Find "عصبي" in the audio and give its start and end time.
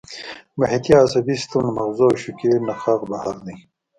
1.03-1.33